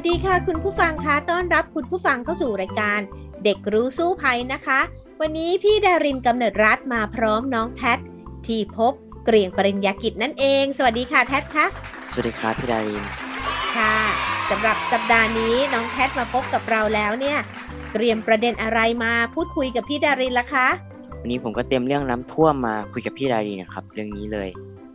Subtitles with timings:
[0.00, 3.00] วัสดีค่ะ คุณผู้ฟังคะต้อนรับคุณผู้ฟังเข้าสู่รายการ
[3.44, 4.80] เด็กรู้สู้ภัยนะคะ
[5.20, 7.94] วันนี้พี่ดารินกำเนิดรัฐมาพร้อมน้องแท็
[8.46, 8.92] ที่พบ
[9.24, 11.66] เกรียงปริญญากิจนั่นเอง สวัสดีค่ะแท็คะ
[12.12, 13.04] สวัสดีครับพี่ดาริน
[13.76, 13.96] ค่ะ
[14.50, 17.38] สำหรับสัปดาห์นี้น้องแท็มาพบกับเราแล้วเนี่ย
[17.92, 20.66] เตรียมประเด็นอะไรมาพูดคุยกับพี่ดารินล่ะคะ
[21.20, 24.48] วันนี้ผมก็เตรียมเรื่องน้ำท่วมมาคุยกับพี่ดารินนะครับ เรื่องนี้เลย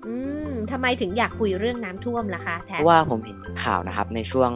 [0.05, 0.15] อื
[0.47, 4.51] มทำไมถึงอยากคุยเรื่องน้ำท่วมล่ะคะแท็เพราะว่าผมเห็นข่าวนะครับในช่วง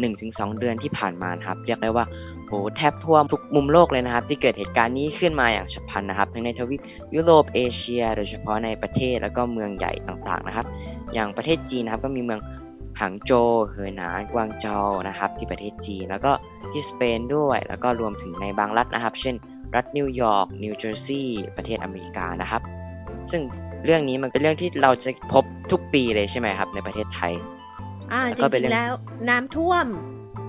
[0.00, 2.04] หนึ่งถึงสองเดือนที่ผ่านมาครับ เรียกได้ว่า
[2.46, 6.80] โหแทบทั่วทุกมุมโลกเลยนะครับ ที่เกิดเหตุการณ์นี้ขึ้นมาอย่างฉับพลันนะครับ ทั้งในทวีป
[7.14, 10.66] ยุโรปเอเชีย โดยเฉพาะในประเทศแล้วก็เมืองใหญ่ต่างๆนะครับ
[11.14, 12.40] อย่างประเทศจีนนะครับก็มีเมือง
[13.00, 16.32] หางโจวเหอหนานกวางโจวนะครับ ที่ประเทศจีนแล้วก็
[16.72, 19.34] ที่สเปนด้วย แล้วก็รวมถึงในบางรัฐนะครับ เช่น
[19.74, 22.62] รัฐนิวยอร์กนิวเจอร์ซีย์ประเทศอเมริกานะครับ
[23.30, 23.42] ซึ่ง
[23.84, 27.32] เรื่องนี้มันเป็นเรื่องที่เราจะพบทุกปีเลยใช่ไหมครับในประเทศไทย
[28.12, 28.92] อ่าจริงๆแล้ว
[29.28, 29.86] น้ำท่วม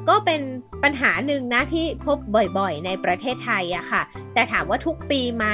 [0.09, 0.41] ก็เป็น
[0.83, 2.17] ปัญหาหนึ่งนะที่พบ
[2.57, 4.01] บ่อยๆ ในประเทศไทยอะค่ะ
[4.33, 5.45] แต่ถามว่าทุกปีไหม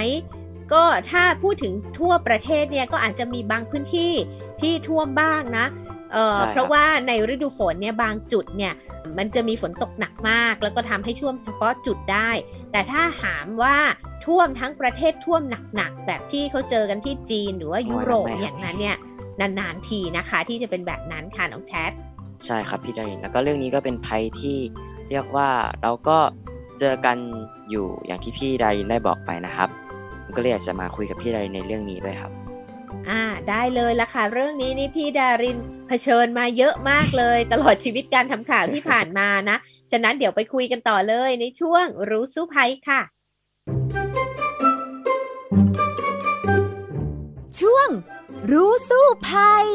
[0.73, 4.13] ก็ถ้าพูดถึงทั่วประเทศเนี่ยก็อาจจะมีบางพื้นที่
[4.61, 5.65] ที่ท่วมบ้างนะ
[6.13, 8.73] เเพราะว่าในฤดูฝนเนี่ยบางจุดเนี่ย
[9.17, 12.29] มันจะมีฝนตกหนักมาก แล้วก็ทำให้ช่วมเฉพาะจุดได้
[12.71, 13.77] แต่ถ้าถามว่า
[14.25, 15.41] ท่วมทั้งประเทศท่วม
[15.75, 18.97] หนักๆแบบที่เขาเจอกันที่จีนหรือว่ายุโรปอย่างนั้นเนี่ย
[19.39, 21.91] นานๆทีนะคะ ที่จะเป็นแบบนั้นค่ะน้องแชท
[22.45, 24.57] ใช่ครับพี่ดารินแล้วก็เรื่องนี้ก็เป็นภัยที่
[25.09, 25.49] เรียกว่า
[25.81, 26.17] เราก็
[26.79, 27.17] เจอกัน
[27.69, 29.69] อยู่อย่างที่พี่ดารินได้บอกไปนะครับ
[30.35, 32.31] ก็เลยอยากจะมาคุยกับพี่ดารินในเรื่องนี้ด้วยครับ
[33.09, 35.57] อ่าได้เลยละค่ะ เรื่องนี้นี่พี่ดาริน
[35.87, 39.57] เผชิญมาเยอะมากเลย ตลอดชีวิตการทำข่าวที่ผ่านมานะ
[39.91, 43.01] ฉะนั้นเดี๋ยวไปคุยกันต่อเลยในช่วงรู้สู้ภัยค่ะ
[47.59, 47.89] ช่วง
[48.51, 49.65] รู้สู้ภัย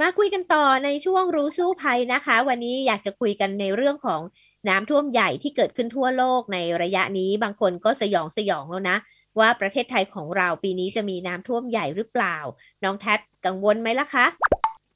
[0.00, 4.20] มาคุยกันต่อในช่วงรู้สู้ภัยนะคะ วันนี้อยากจะคุยกันในเรื่องของ
[4.68, 8.96] น้ำท่วมใหญ่ที่เกิดขึ้นทั่วโลกในระยะนี้บางคนก็สยองสยองแล้วนะ
[9.38, 12.36] ว่าประเทศไทยของเราปีนี้จะมีน้ำท่วมใหญ่หรือเปล่า
[12.84, 13.14] น้องแท็
[13.46, 14.26] กังวลไหมล่ะคะ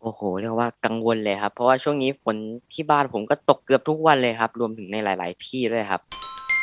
[0.03, 2.37] โอ้โหเรียกว่ากังวลเลยครับ เพราะว่าช่วงนี้ฝน
[2.73, 6.03] ที่บ้านผมก็ตกเกือบทุกวันเลยครับ รวมถึงในหลาย ๆ ที่ด้วยครับ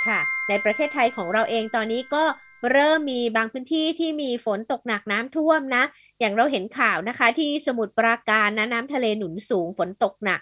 [0.08, 2.24] ค่ะ ในประเทศไทยของเราเองตอนนี้ก็
[2.72, 5.84] เริ่มมีบางพื้นที่ที่มีฝนตกหนักน้ำท่วมนะ
[6.20, 10.42] อย่างเราเห็นข่าวนะคะ ที่สมุทรปราการนะน้ำทะเลหนุนสูงฝนตกหนัก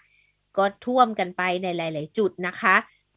[0.57, 2.75] ก็ท่วมกันไปในหลาย ๆ จุดนะคะ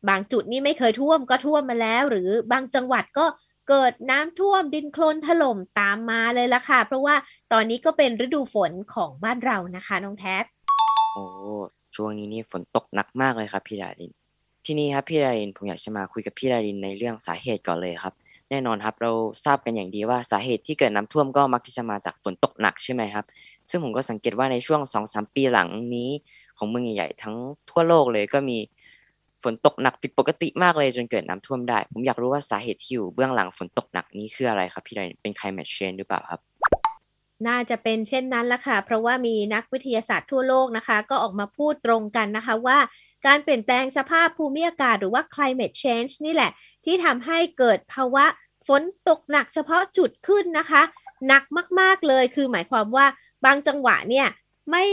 [0.09, 3.27] บางจุดนี่ไม่เคยท่วมก็ท่วมมาแล้ว หรือบางจังหวัดก็
[3.69, 7.15] เกิดน้ำท่วมดินโคลนถล่มตามมาเลยละค่ะ เพราะว่า
[7.53, 10.37] ตอนนี้ก็เป็นฤดูฝนของบ้านเรานะคะน้องแท็
[11.15, 11.25] โอ้
[11.97, 14.13] ช่วงนี้นี่ฝนตกหนักมากเลยครับพี่ดาริน
[14.69, 18.15] ทีนี้ครับพี่ดารินผมอยากจะมาคุยกับพี่ดารินในเรื่องสาเหตุก่อนเลยครับ
[18.51, 19.13] แน่นอนครับ เรา
[19.45, 23.25] ทราบกันอย่างดีว่าสาเหตุที่เกิดน้าท่วมก็มักที่จะมาจากฝนตกหนักใช่ไหมครับ
[23.71, 26.11] ซึ่งผมก็สังเกตว่าในช่วง2องสามปีหลังนี้
[26.59, 27.35] ของเมืองใหญ่ๆทั้ง
[27.71, 28.59] ทั่วโลกเลยก็มี
[29.43, 36.41] ฝนตกหนักผิดปกติมากเลยจนเกิดน้ำท่วมได้ ผมอยากรู้ว่าสาเหตุที่อยู่เบื้องหลังฝนตกหนักนี้คืออะไรครับ พี่ดารินเป็น climate change หรือเปล่าครับ
[37.49, 42.79] น่าจะเป็นเช่นนั้นละค่ะ เพราะว่ามีนักวิทยาศาสตร์ทั่วโลกนะคะ ก็ออกมาพูดตรงกันนะคะว่า
[43.27, 46.51] การเปลี่ยนแปลงสภาพภูมิอากาศหรือว่า climate change นี่แหละ
[46.85, 48.25] ที่ทำให้เกิดภาวะ
[48.69, 50.83] ฝนตกหนักเฉพาะจุดขึ้นนะคะ
[51.27, 51.45] หนัก
[51.81, 53.07] มากๆเลยคือหมายความว่า
[53.45, 54.29] บางจังหวะเนี่ย
[54.71, 54.85] ไม่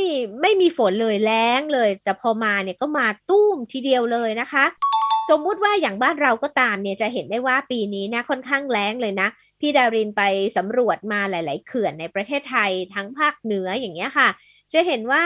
[0.42, 4.66] ไม่มีฝนเลยแล้งเลย แต่พอมาเนี่ยก็มาตุ้มทีเดียวเลยนะคะ
[5.30, 9.28] สมมุติว่าอย่างบ้านเราก็ตามเนี่ยจะเห็นได้ว่าปีนี้นะค่อนข้างแล้งเลยนะ
[9.60, 10.22] พี่ดารินไป
[10.58, 14.30] สำรวจมาหลาย ๆ เขื่อนในประเทศไทยทั้งภาคเหนืออย่างเงี้ยค่ะ
[14.74, 15.24] จะเห็นว่า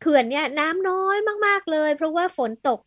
[0.00, 1.16] เขื่อนเนี่ยน้ำน้อย
[1.46, 2.80] มาก ๆ เลย เพราะว่าฝนตก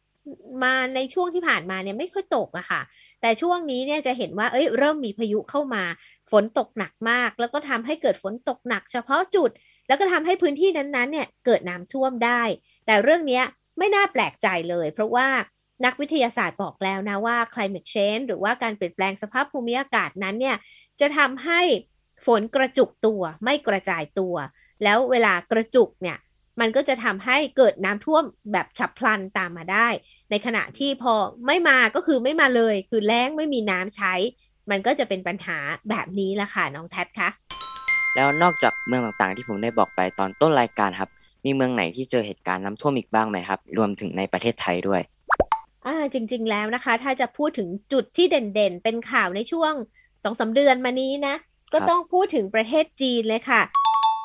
[0.63, 2.81] มาในช่วงที่ผ่านมาเนี่ยไม่ค่อยตกอะค่ะ
[3.22, 5.84] แต่ช่วงนี้เนี่ยจะเห็นว่า เอ้ยเริ่มมีพายุเข้ามา
[6.31, 9.51] ฝนตกหนักมาก แล้วก็ทำให้เกิดฝนตกหนักเฉพาะจุด
[9.88, 12.42] แล้วก็ทำให้พื้นที่นั้นๆเนี่ยเกิดน้ำท่วมได้
[12.86, 13.44] แต่เรื่องเนี้ย
[13.78, 15.28] ไม่น่าแปลกใจเลย เพราะว่า
[15.83, 20.57] นักวิทยาศาสตร์บอกแล้วนะว่า climate change หรือว่าการเปลี่ยนแปลงสภาพภูมิอากาศนั้นเนี่ย
[21.00, 21.62] จะทำให้
[22.25, 24.36] ฝนกระจุกตัวไม่กระจายตัว
[24.83, 26.18] แล้วเวลากระจุกเนี่ย
[26.60, 29.88] มันก็จะทำให้เกิดน้ำท่วมแบบฉับพลันตามมาได้
[30.31, 31.13] ในขณะที่พอ
[31.48, 34.13] ไม่มาก็คือไม่มาเลย คือแล้งไม่มีน้ำใช้
[34.69, 35.57] มันก็จะเป็นปัญหา
[35.89, 37.30] แบบนี้ละค่ะน้องแท็คะ
[38.16, 41.10] แล้วนอกจากเมืองต่างๆที่ผมได้บอกไปตอนต้นรายการครับ
[41.45, 45.01] มีเมืองไหนที่เจอเหตุการณ์น้ำท่วมอีกบ้างไหมครับ รวมถึงในประเทศไทยด้วย
[45.88, 49.74] อ่าจริง ๆ แล้วนะคะ ถ้าจะพูดถึงจุดที่เด่นๆ เป็นข่าวในช่วง
[50.24, 51.36] สองสาเดือนมานี้นะ
[51.74, 53.62] ก็ต้องพูดถึงประเทศจีนเลยค่ะ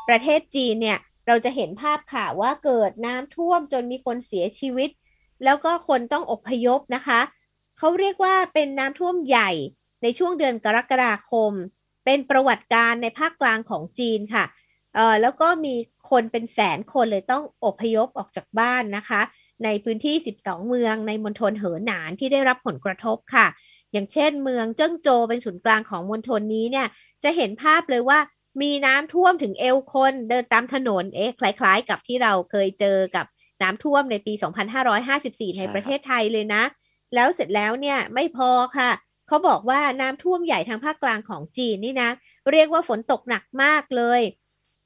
[0.08, 4.90] ประเทศจีนเนี่ยเราจะเห็นภาพข่าวว่าเกิดน้ำท่วมจนมีคนเสียชีวิต
[5.44, 7.20] แล้วก็คนต้องอพยพนะคะ
[7.78, 9.50] เขาเรียกว่าเป็นน้ำท่วมใหญ่
[10.02, 11.52] ในช่วงเดือนกรกฎาคม
[12.04, 14.44] เป็นประวัติการในภาคกลางของจีนค่ะ
[14.94, 15.74] เอ่อแล้วก็มี
[16.10, 19.20] คนเป็นแสนคนเลยต้องอพยพออกจากบ้านนะคะ
[19.64, 23.46] ในพื้นที่ 12 เมืองในมณฑลเหอหนานที่ได้รับผลกระทบค่ะ
[23.92, 26.86] อย่างเช่น เมืองเจิ้งโจวเป็นศูนย์กลางของมณฑลนี้เนี่ย
[27.22, 28.18] จะเห็นภาพเลยว่า
[28.62, 33.26] มีน้ำท่วมถึงเอวคนเดินตามถนนเอ๊ะคล้าย ๆ กับที่เราเคยเจอกับ
[33.62, 34.32] น้ำท่วมในปี
[34.96, 36.62] 2554 ในประเทศไทยเลยนะ
[37.14, 38.90] แล้วเสร็จแล้วเนี่ยไม่พอค่ะ
[39.28, 42.10] เขาบอกว่าน้ำท่วมใหญ่ทางภาคกลางของจีนนี่นะ
[42.52, 44.20] เรียกว่าฝนตกหนักมากเลย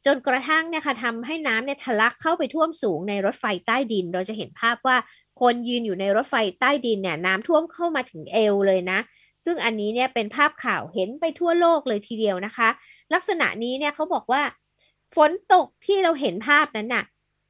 [0.07, 4.97] จนกระทั่งเนี่ยค่ะทำให้น้ำเนี่ยทะลักเข้าไปท่วมสูงในรถไฟใต้ดิน เราจะเห็นภาพว่า
[5.41, 8.99] คนยืนอยู่ในรถไฟใต้ดินเนี่ยน้ำท่วมเข้ามาถึงเอวเลยนะ
[9.45, 12.69] ซึ่งอันนี้เนี่ยเป็นภาพข่าวเห็นไปทั่วโลกเลยทีเดียวนะคะ
[13.15, 14.43] ลักษณะนี้เนี่ยเขาบอกว่า
[15.17, 17.05] ฝนตกที่เราเห็นภาพนั้นน่ะ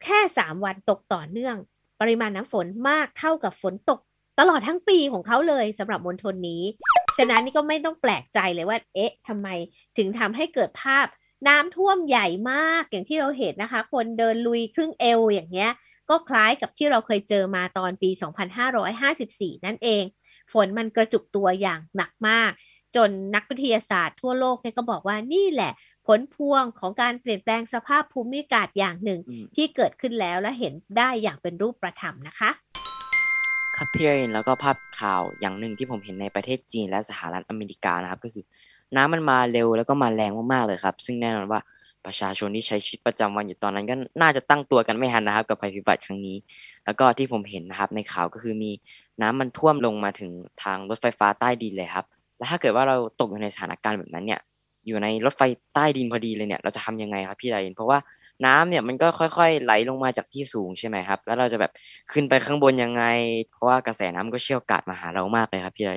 [0.04, 1.56] แค่สามวันตกต่อเนื่อง
[2.00, 4.00] ปริมาณน้ำฝนมากเท่ากับฝนตก
[4.38, 6.62] ตลอดทั้งปีของเขาเลยสำหรับมณฑลนี้
[7.16, 9.48] ฉะนั้นนี่ก็ไม่ต้องแปลกใจเลยว่า เอ๊ะทำไม
[9.96, 11.06] ถึงทำให้เกิดภาพ
[11.48, 15.70] น้ำท่วมใหญ่มากอย่างที่เราเห็นนะคะ คนเดินลุยครึ่งเอวอย่างเงี้ย
[16.10, 18.10] ก็คล้ายกับที่เราเคยเจอมาตอนปี
[18.88, 20.04] 2554 นั่นเอง
[20.52, 22.50] ฝนมันกระจุกตัวอย่างหนักมาก
[22.96, 25.72] จนนักวิทยาศาสตร์ทั่วโลกเนี่ยก็บอกว่านี่แหละ
[26.06, 29.20] ผลพวงของการเปลี่ยนแปลงสภาพภูมิอากาศอย่างหนึ่ง
[29.56, 32.50] ที่เกิดขึ้นแล้วและเห็นได้อย่างเป็นรูปประธรรมนะคะ
[33.76, 38.44] ครับพี่เรนแล้วก็ภาพข่าวอย่างหนึ่งที่ผมเห็นในประเทศจีนและสหรัฐอเมริกานะครับก็คือ
[38.96, 41.60] น้ำมันมาเร็วแล้วก็มาแรงมากๆเลยครับ ซึ่งแน่นอนว่า
[42.06, 46.36] ประชาชนที่ใช้ชีวิตประจำวันอยู่ตอนนั้นก็น่าจะตั้งตัวกันไม่ทันนะครับ กับภัยพิบัติครั้งนี้
[46.84, 48.70] แล้วก็ที่ผมเห็นนะครับ ในข่าวก็คือมี
[49.22, 50.30] น้ำมันท่วมลงมาถึง
[50.62, 52.06] ทางรถไฟฟ้าใต้ดินเลยครับ
[52.36, 54.40] แล้วถ้าเกิดว่าเราตกอยู่ในสถานการณ์แบบนั้นเนี่ย
[54.86, 55.42] อยู่ในรถไฟ
[55.74, 57.98] ใต้ดินพอดีเลยเนี่ย เราจะทำยังไงครับพี่ไรนเพราะว่า
[58.46, 61.72] น้ำเนี่ยมันก็ค่อย ๆ ไหลลงมาจากที่สูงใช่ไหมครับ แล้วเราจะแบบ
[62.12, 63.04] ขึ้นไปข้างบนยังไง
[63.50, 65.92] เพราะว่ากระแสน้ำก็เชี่ยวกาดมาหาเรามากเลยครับพี่ไร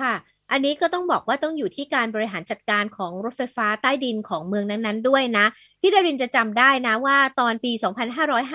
[0.00, 0.14] ค่ะ
[0.50, 5.46] อันนี้ก็ต้องบอกว่าต้องอยู่ที่การบริหารจัดการของรถไฟฟ้าใต้ดินของเมืองนั้นๆด้วยนะ
[5.80, 7.72] พี่ดารินจะจำได้นะว่าตอนปี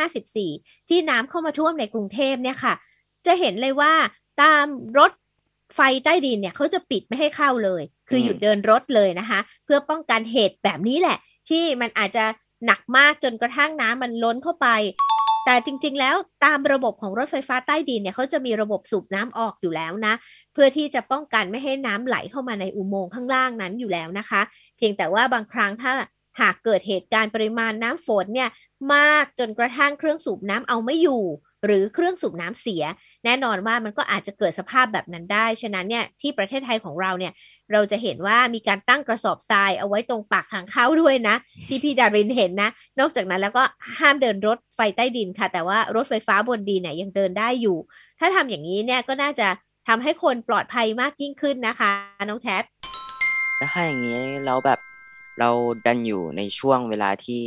[0.04, 2.74] 2554 ที่น้ำเข้ามาท่วมในกรุงเทพเนี่ยค่ะ
[3.26, 3.94] จะเห็นเลยว่า
[4.42, 4.66] ตาม
[4.98, 5.12] รถ
[5.76, 11.18] ไฟใต้ดินเนี่ยเขาจะปิดไม่ให้เข้าเลย คือหยุดเดินรถเลยนะคะ เพื่อป้องกันเหตุแบบนี้แหละ
[11.50, 12.26] ที่มันอาจจะ
[12.66, 14.68] หนักมากจนกระทั่งน้ำมันล้นเข้าไป
[15.46, 20.14] แต่จริง ๆ แล้วตามระบบของรถไฟฟ้าใต้ดินเนี่ยเขาจะมีระบบสูบน้ำออกอยู่แล้วนะ
[20.54, 24.42] เพื่อที่จะป้องกันไม่ให้น้ำไหลเข้ามาในอุโมงค์ข้างล่างนั้นอยู่แล้วนะคะ
[24.78, 25.92] เพียงแต่ว่าบางครั้งถ้า
[26.40, 28.50] หากเกิดเหตุการณ์ปริมาณน้ำฝนเนี่ย
[28.94, 31.24] มากจนกระทั่งเครื่องสูบน้ำเอาไม่อยู่
[31.66, 32.84] หรือเครื่องสูบน้ำเสีย
[33.26, 37.34] แน่นอนว่ามันก็อาจจะเกิดสภาพแบบนั้นได้ ฉะนั้นเนี่ยที่ประเทศไทยของเราเนี่ย
[37.72, 41.36] เราจะเห็นว่ามีการตั้งกระสอบทรายเอาไว้ตรงปากทางเข้าด้วยนะ
[41.68, 42.70] ที่พี่ดารินเห็นนะ
[43.00, 43.64] นอกจากนั้นแล้วก็
[44.00, 47.78] ห้ามเดินรถไฟใต้ดินค่ะ แต่ว่ารถไฟฟ้าบนดินเนี่ยยังเดินได้อยู่
[48.20, 49.48] ถ้าทำอย่างนี้เนี่ยก็น่าจะ
[49.88, 51.92] ทำให้คนปลอดภัยมากยิ่งขึ้นนะคะ
[52.30, 52.64] น้องแทส
[53.74, 54.80] ถ้าอย่างนี้เราแบบ
[55.40, 55.50] เรา
[55.86, 57.42] ดันอยู่ในช่วงเวลาที่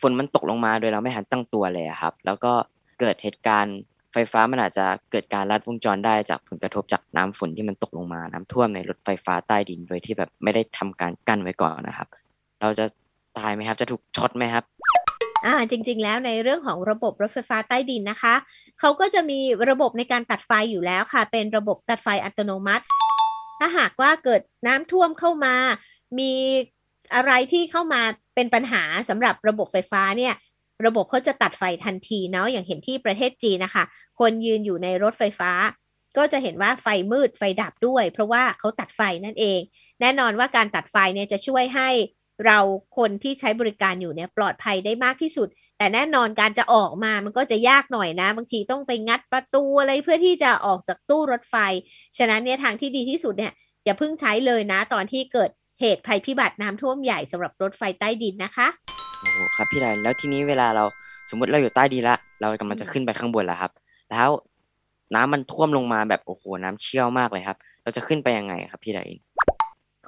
[0.00, 2.52] ฝนมันตกลงมาโดยเราไม่หันตั้งตัวเลยครับ แล้วก็
[3.00, 3.78] เกิดเหตุการณ์
[4.12, 12.08] ไฟฟ้ามันอาจจะเกิดการลัดวงจรได้จากผลกระทบจากน้ำฝนที่มันตกลงมาน้ำท่วมในรถไฟฟ้าใต้ดินโดยที่แบบไม่ได้ทำการกั้นไว้ก่อนนะครับ
[12.60, 12.84] เราจะ
[13.38, 14.64] ตายไหมครับ จะถูกช็อตไหมครับ
[15.44, 18.34] อ่าจริง ๆ แล้วในเรื่องของระบบรถไฟฟ้าใต้ดินนะคะ
[18.80, 19.38] เขาก็จะมี
[19.70, 22.84] ระบบในการตัดไฟอยู่แล้วค่ะ เป็นระบบตัดไฟอัตโนมัติ
[23.60, 25.54] ถ้าหากว่าเกิดน้ำท่วมเข้ามา
[26.18, 26.32] มี
[27.14, 28.00] อะไรที่เข้ามา
[28.34, 30.34] เป็นปัญหาสำหรับระบบไฟฟ้าเนี่ย
[30.86, 33.84] ระบบเขาจะตัดไฟทันทีเนาะอย่างเห็นที่ประเทศจีนนะคะ
[34.20, 35.52] คนยืนอยู่ในรถไฟฟ้า
[36.16, 39.60] ก็จะเห็นว่าไฟมืดไฟดับด้วย เพราะว่าเขาตัดไฟนั่นเอง
[40.00, 41.88] แน่นอนว่าการตัดไฟเนี่ยจะช่วยให้
[42.46, 42.58] เรา
[42.96, 51.56] คนที่ใช้บริการอยู่เนี่ยปลอดภัยได้มากที่สุด แต่แน่นอนการจะออกมามันก็จะยากหน่อยนะ บางทีต้องไปงัดประตูอะไรเพื่อที่จะออกจากตู้รถไฟ
[52.18, 53.52] ฉะนั้นเนี่ยทางที่ดีที่สุดเนี่ย
[53.84, 55.50] อย่าเพิ่งใช้เลยนะ ตอนที่เกิด
[55.80, 58.66] เหตุภัยพิบัติน้ำท่วมใหญ่สำหรับรถไฟใต้ดินนะคะ
[59.24, 60.84] โอ้โหครับพี่ไรแล้วทีนี้เวลาเรา
[61.30, 63.72] สมมติเราอยู่ใต้ดินละเรากำลังจะขึ้นไปข้างบนแล้วครับ
[64.10, 64.30] แล้ว
[65.14, 69.20] น้ำมันท่วมลงมาแบบโอ้โหน้ำเชี่ยวมากเลยครับ เราจะขึ้นไปยังไงครับ พี่ดาริน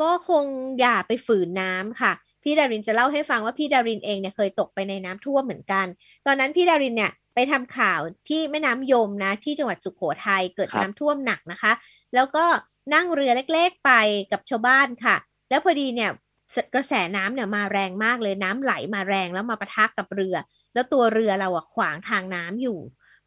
[0.00, 0.44] ก็คง
[0.80, 5.86] อย่าไปฝืนน้ำค่ะ พี่ดารินจะเล่าให้ฟังว่าพี่ดารินเองเนี่ยเคยตกไปในน้ำท่วมเหมือนกัน
[6.26, 11.72] ตอนนั้นพี่ดารินเนี่ยไปทำข่าวที่แม่น้ำยมนะ ที่จังหวัดสุขโขทัยเกิดน้ำท่วมหนักนะคะ
[12.14, 12.44] แล้วก็
[12.94, 13.92] นั่งเรือเล็กๆไป
[14.32, 15.16] กับชาวบ้านค่ะ
[15.50, 16.10] แล้วพอดีเนี่ย
[16.74, 20.36] กระแสน้ำเนี่ยมาแรงมากเลยน้ำไหลมาแรงแล้วมาปะทะกกับเรือ
[20.74, 22.78] แล้วตัวเรือเราอะขวางทางน้ำอยู่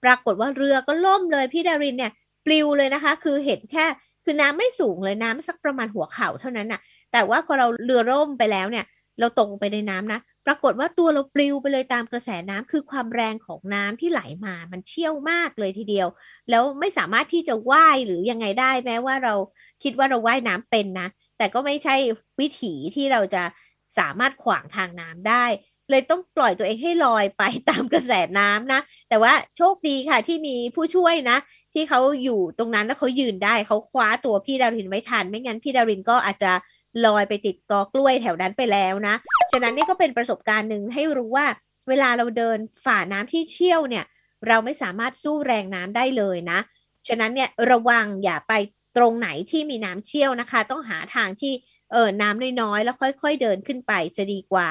[0.03, 2.11] ปรากฏว่าเรือก็ล่มเลยพี่ดารินเนี่ย
[2.45, 3.85] ปลิวเลยนะคะ คือเห็นแค่
[4.23, 8.85] คือน้ำไม่สูงเลยน้ำสักประมาณหัวเข่าเท่านั้นน่ะ แต่ว่าพอเราเรือร่มไปแล้วเนี่ย
[9.19, 16.07] เราตกไปในน้ำนะ ปรากฏว่าตัวเราปลิวไปเลยตามกระแสน้ำคือความแรงของน้ำที่ไหลมา มันเชี่ยวมากเลยทีเดียว
[16.49, 19.33] แล้วไม่สามารถที่จะว่ายหรือยังไงได้แม้ว่าเรา
[19.83, 21.07] คิดว่าเราว่ายน้ำเป็นนะ
[21.39, 21.95] แต่ก็ไม่ใช่
[22.39, 23.43] วิถีที่เราจะ
[23.97, 25.45] สามารถขวางทางน้ำได้
[25.89, 28.79] เลยต้องปล่อยตัวเองให้ลอยไปตามกระแสน้ำนะ
[29.09, 31.37] แต่ว่าโชคดีค่ะที่มีผู้ช่วยนะ
[31.73, 36.51] ที่เขาอยู่ตรงนั้นแล้วเขายืนได้เขาคว้าตัวพี่ดารินไว้ทัน ไม่งั้นพี่ดารินก็อาจจะ
[37.05, 39.15] ลอยไปติดกอกล้วยแถวนั้นไปแล้วนะ
[39.51, 41.47] ฉะนั้นนี่ก็เป็นประสบการณ์หนึ่งให้รู้ว่า
[41.87, 44.05] เวลาเราเดินฝ่าน้ำที่เชี่ยวเนี่ย
[44.47, 46.59] เราไม่สามารถสู้แรงน้ำได้เลยนะ
[47.07, 48.53] ฉะนั้นเนี่ยระวังอย่าไป
[48.99, 51.53] ตรงไหนที่มีน้ำเชี่ยวนะคะ ต้องหาทางที่
[51.91, 54.69] เออน้ำน้อยๆ แล้วค่อย ๆ เดินขึ้นไปจะดีกว่า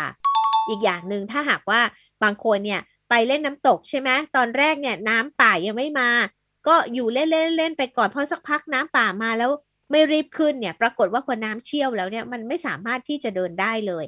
[0.68, 1.80] อีกอย่างหนึ่งถ้าหากว่า
[2.22, 2.80] บางคนเนี่ย
[3.10, 6.10] ไปเล่นน้ำตกใช่ไหมตอนแรกเนี่ยน้ำป่ายังไม่มา
[6.66, 9.50] ก็อยู่เล่นๆเล่นไปก่อนเพราะสักพักน้ำป่ามาแล้ว
[9.90, 14.04] ไม่รีบขึ้นเนี่ยปรากฏว่าพอน้ำเชี่ยวแล้วเนี่ยมันไม่สามารถที่จะเดินได้เลย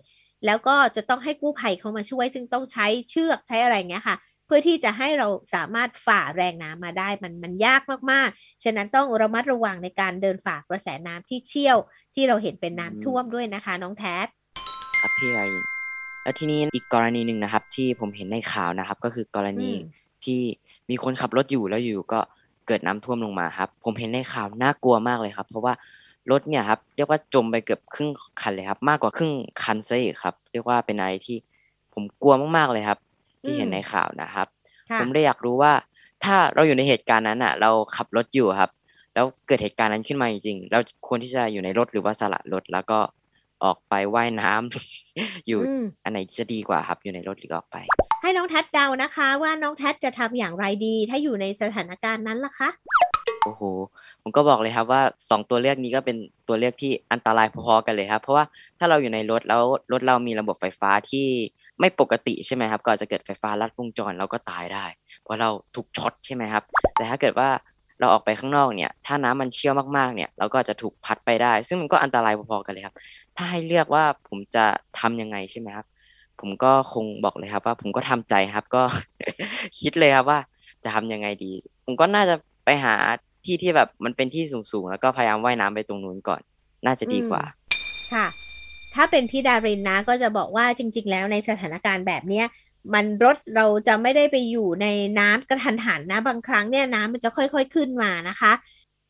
[0.46, 4.16] แล้วก็จะต้องให้กู้ภัยเขามาช่วย ซึ่งต้องใช้เชือกใช้อะไรเงี้ยค่ะ
[4.52, 11.76] พื่อที่จะให้เราสามารถฝ่าแรงน้ำมาได้มันมันยากมากๆ ฉะนั้นต้องระมัดระวังในการเดินฝ่ากระแสน้ำที่เชี่ยว
[12.14, 14.16] ที่เราเห็นเป็นน้ำท่วมด้วยนะคะ น้องแท็
[15.00, 15.40] ครับพี่ไอ
[16.22, 19.70] แล้วทีนี้อีกกรณีหนึ่งนะครับ ที่ผมเห็นในข่าวนะครับ ก็คือกรณี
[20.24, 20.40] ที่
[20.90, 22.20] มีคนขับรถอยู่แล้วอยู่ก็
[22.66, 25.74] เกิดน้ำท่วมลงมาครับ ผมเห็นในข่าวน่ากลัวมากเลยครับ เพราะว่า
[26.30, 31.36] รถเนี่ยครับเรียกว่าจมไปเกือบครึ่งคันเลยครับ มากกว่าครึ่งคันซะอีกครับ เรียกว่าเป็นอะไรที่
[31.94, 32.98] ผมกลัวมากๆเลยครับ
[33.42, 34.46] ที่เห็นในข่าวนะครับ
[35.00, 35.72] ผมเลยอยากรู้ว่า
[36.24, 38.70] ถ้าเราอยู่ในเหตุการณ์นั้นอะ เราขับรถอยู่ครับ
[39.14, 42.98] แล้วเกิดเหตุการณ์นั้นขึ้นมาจริงๆเราควรที่จะอยู่ในรถหรือว่าสละรถแล้วก็
[43.64, 45.60] ออกไปว่ายน้ำอยู่
[46.04, 47.76] อันไหนจะดีกว่าครับอยู่ในรถหรือออกไป
[48.22, 52.68] ให้น้องแท็ดเดานะคะ ว่าน้องแท็ดจะทำอย่างไรดี ถ้าอยู่ในสถานการณ์นั้นล่ะคะ
[53.44, 53.62] โอ้โห
[54.22, 56.16] ผมก็บอกเลยครับว่าสองตัวเลือกนี้ก็เป็น
[56.48, 58.44] ตัวเลือกที่อันตรายพอๆกันเลยครับ เพราะว่า
[58.78, 61.26] ถ้าเราอยู่ในรถแล้วรถเรามีระบบไฟฟ้าที่
[61.80, 64.84] ไม่ปกติใช่ไหมครับ ก็จะเกิดไฟฟ้าลัดวงจรเราก็ตายได้
[65.22, 67.48] เพราะเราถูกช็อตใช่ไหมครับ แต่ถ้าเกิดว่า
[68.00, 72.94] เราออกไปข้างนอกเนี่ย ถ้าน้ำมันเชี่ยวมากๆ เนี่ย เราก็จะถูกพัดไปได้ ซึ่งมันก็อันตรายพอๆกันเลยครับ
[73.36, 74.64] ถ้าให้เลือกว่าผมจะ
[74.98, 75.86] ทำยังไงใช่ไหมครับ
[76.40, 78.82] ผมก็คงบอกเลยครับ ว่าผมก็ทำใจครับ ก็
[79.80, 80.38] คิดเลยครับว่า
[80.84, 81.52] จะทำยังไงดี
[81.84, 82.34] ผมก็น่าจะ
[82.64, 82.94] ไปหา
[83.44, 86.40] ที่ที่แบบมันเป็นที่สูงๆ แล้วก็พยายามว่ายน้ำไปตรงนู้นก่อน
[86.86, 87.42] น่าจะดีกว่า
[88.12, 88.26] ค่ะ
[88.94, 92.46] ถ้าเป็นพี่ดารินนะก็จะบอกว่าจริง ๆ แล้วในสถานการณ์แบบเนี้ย
[92.94, 94.86] มันรถเราจะไม่ได้ไปอยู่ใน
[95.18, 98.52] น้ำกระทันหันนะบางครั้งเนี่ยน้ำมันจะค่อยๆขึ้นมานะคะ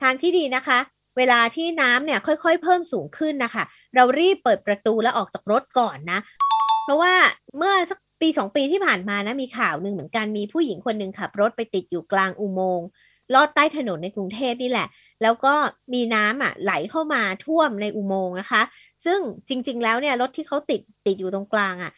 [0.02, 0.78] ทางที่ดีนะคะ
[1.16, 6.20] เวลาที่น้ำเนี่ยค่อยๆ เพิ่มสูงขึ้นนะคะ เรารีบเปิดประตูแล้วออกจากรถก่อนนะ
[6.84, 7.14] เพราะว่า
[7.56, 12.88] เมื่อสักปีสองปีที่ผ่านมานะมีข่าวหนึ่งเหมือนกันมีผู้หญิงคนหนึ่งขับรถไปติดอยู่กลางอุโมงค์
[13.34, 14.86] ลอดใต้ถนนในกรุงเทพนี่แหละ
[15.22, 15.54] แล้วก็
[15.92, 18.62] มีน้ำอะไหลเข้ามาท่วมในอุโมงค์นะคะ
[19.04, 19.18] ซึ่ง
[19.48, 21.92] จริง ๆ แล้วเนี่ยรถที่เขาติดติดอยู่ตรงกลางอะ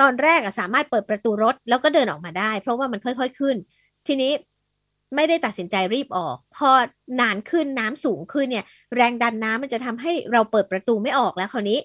[0.00, 3.56] ตอนแรกอะสามารถเปิดประตูรถแล้วก็เดินออกมาได้ เพราะว่ามันค่อย ๆขึ้น
[4.06, 4.32] ทีนี้
[5.16, 6.70] ไม่ได้ตัดสินใจรีบออก พอ
[7.20, 8.64] นานขึ้นน้ำสูงขึ้นเนี่ย
[8.96, 11.78] แรงดันน้ำมันจะทำให้เราเปิดประตูไม่ออกแล้วคราวนี้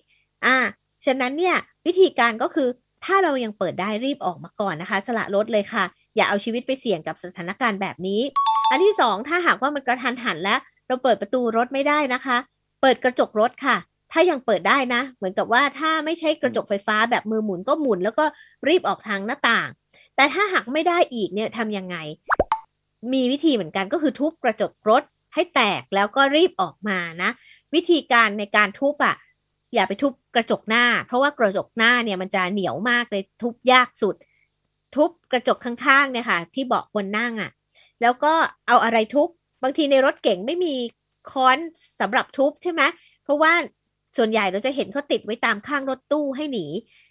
[0.45, 0.57] อ่า
[1.05, 2.67] ฉะนั้นเนี่ยวิธีการก็คือ
[3.05, 5.83] ถ้าเรายังเปิดได้รีบออกมาก่อนนะคะ สละรถเลยค่ะ
[6.15, 8.21] อย่าเอาชีวิตไปเสี่ยงกับสถานการณ์แบบนี้
[8.73, 12.37] อันที่สองถ้าหากว่ามันกระทันหันแล้ว เราเปิดประตูรถไม่ได้นะคะ
[12.81, 13.75] เปิดกระจกรถค่ะ
[14.11, 18.25] ถ้ายังเปิดได้นะ เหมือนกับว่าถ้าไม่ใช่กระจกไฟฟ้าแบบมือหมุนก็หมุน แล้วก็
[18.67, 19.69] รีบออกทางหน้าต่าง
[20.15, 21.95] แต่ถ้าหากไม่ได้อีกเนี่ยทำยังไง
[23.13, 25.03] มีวิธีเหมือนกันก็คือทุบกระจกรถ
[25.33, 27.29] ให้แตกแล้วก็รีบออกมานะ
[27.73, 29.15] วิธีการในการทุบอะ่ะ
[29.73, 34.15] อย่าไปทุบกระจกหน้า เพราะว่ากระจกหน้าเนี่ยมันจะเหนียวมากเลยทุบยากสุด
[34.95, 37.51] ทุบกระจกข้างๆเนี่ยค่ะ ที่เบาะคนนั่งอะ่ะ
[38.01, 38.33] แล้วก็
[38.67, 39.27] เอาอะไรทุบ
[39.63, 40.75] บางทีในรถเก่งไม่มี
[41.31, 41.57] ค้อน
[41.99, 42.81] สำหรับทุบใช่ไหม
[43.23, 43.51] เพราะว่า
[44.17, 46.65] ส่วนใหญ่เราจะเห็นเขาติดไว้ตามข้างรถตู้ให้หนี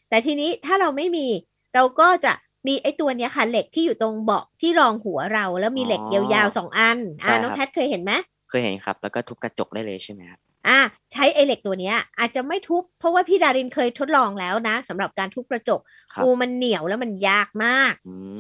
[0.09, 1.27] แต่ทีนี้ถ้าเราไม่มี
[1.75, 2.33] เราก็จะ
[2.67, 8.13] มีไอ้ตัวเนี้ยค่ะเหล็กที่อยู่ตรงเบาะที่รองหัวเราแล้วมีเหล็กยาวๆสองอันอ่าน้องแทดเคยเห็นไหม
[8.51, 10.79] เคยเห็นครับ แล้วก็ทุบกระจกได้เลยใช่ไหมครับอ่า
[11.13, 15.81] ใช้ไอ้เหล็กตัวเนี้ยอาจจะไม่ทุบเพราะว่าพี่ดารินเคยทดลองแล้วนะสำหรับการทุบกระจก
[16.23, 17.93] อูมันเหนียวแล้วมันยากมาก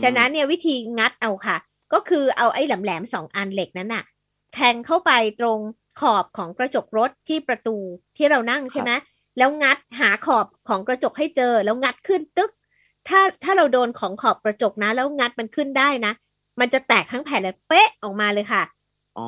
[0.02, 1.56] ฉะนั้นเนี่ยวิธีงัดเอาค่ะ
[1.92, 4.04] ก็คือเอาไอ้แหลมๆสองอันเหล็กนั้นน่ะ
[4.54, 5.58] แทงเข้าไปตรง
[6.00, 7.76] ขอบของกระจกรถที่ประตู
[8.16, 8.90] ที่เรานั่งใช่ไหม
[9.38, 12.50] แล้วงัดหาขอบของกระจกให้เจอ แล้วงัดขึ้นตึก
[13.08, 16.12] ถ้าถ้าเราโดนของขอบกระจกนะ แล้วงัดมันขึ้นได้นะ
[16.60, 18.62] มันจะแตกทั้งแผ่นเลยเป๊ะออกมาเลยค่ะ
[19.18, 19.22] อ๋อ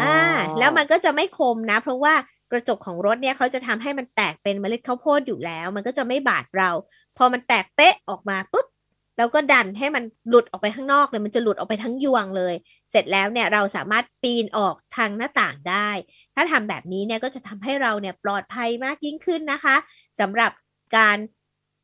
[0.00, 0.18] อ่า
[0.58, 2.14] แล้วมันก็จะไม่คมนะ เพราะว่า
[2.50, 6.70] กระจกของรถเนี่ยเขาจะทำให้มันแตกเป็นเมล็ดข้าวโพดอยู่แล้ว มันก็จะไม่บาดเรา
[7.16, 8.66] พอมันแตกเป๊ะออกมาปุ๊บ
[9.18, 12.54] แล้วก็ดันให้มันหลุดออกไปข้างนอกเลยมันจะหลุดออกไปทั้งยวงเลย
[12.90, 15.90] เสร็จแล้วเนี่ยเราสามารถปีนออกทางหน้าต่างได้
[16.34, 19.76] ถ้าทำแบบนี้เนี่ยก็จะทำให้เราเนี่ยปลอดภัยมากยิ่งขึ้นนะคะ
[20.20, 20.50] สำหรับ
[20.96, 21.16] การ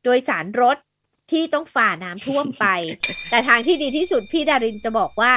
[0.03, 0.77] โดยสารรถ
[1.31, 2.65] ที่ต้องฝ่าน้ำท่วมไป
[3.29, 5.33] แต่ทางที่ดีที่สุดพี่ดารินจะบอกว่า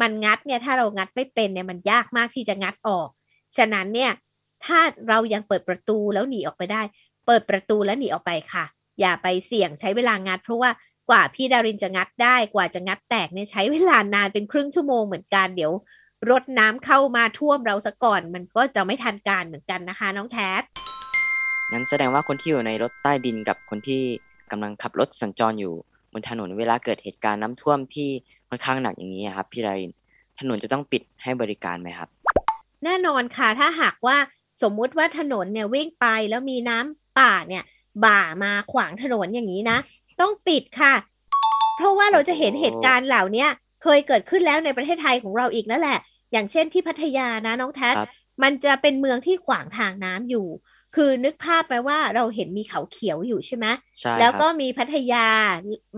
[0.00, 3.08] มันงัดเนี่ยถ้าเรางัดไม่เป็นเนี่ยมันยากมากที่จะงัดออก
[3.56, 4.12] ฉะนั้นเนี่ย
[4.64, 6.82] ถ้าเรายังเปิดประตูแล้วหนีออกไปได้
[7.26, 8.64] เปิดประตูแล้วหนีออกไปค่ะ
[9.00, 10.70] อย่าไปเสี่ยงใช้เวลางัด เพราะว่า
[11.10, 15.72] กว่าพี่ดารินจะงัดได้กว่าจะงัดแตกเนี่ยใช้เวลานานเป็นครึ่งชั่วโมงเหมือนกันเดี๋ยว
[16.30, 20.62] รถน้ำเข้ามาท่วมเราซะก่อนมันก็จะไม่ทันการเหมือนกันนะคะ น้องแทส
[21.72, 24.02] งั้นแสดงว่าคนที่อยู่ในรถใต้ดินกับคนที่
[24.50, 25.74] กำลังขับรถสัญจรอยู่
[26.12, 28.08] บนถนนเวลาเกิดเหตุการณ์น้ำท่วมที่
[28.48, 29.92] ค่อนข้างหนักอย่างนี้ครับพี่ดาริน
[30.40, 32.08] ถนนจะต้องปิดให้บริการไหมครับ
[32.84, 34.16] แน่นอนค่ะถ้าหากว่า
[34.62, 37.64] สมมุติว่าถนนเนี่ยวิ่งไปแล้วมีน้ำป่าเนี่ย
[38.04, 39.78] บ่ามาขวางถนนอย่างนี้นะ
[40.20, 40.94] ต้องปิดค่ะ
[41.76, 43.46] เพราะว่าเราจะเห็นเหตุการณ์เหล่านี้
[43.82, 45.98] เคยเกิดขึ้นแล้วในประเทศไทยของเราอีกนั่นแหละ
[46.32, 48.08] อย่างเช่นที่พัทยานะน้องแท็ครับ
[48.42, 50.46] มันจะเป็นเมืองที่ขวางทางน้ำอยู่
[50.94, 53.66] คือนึกภาพไปว่าเราเห็นมีเขาเขียวอยู่ใช่ไหม
[53.98, 55.26] ใช่แล้วคก็รับมีพัทยา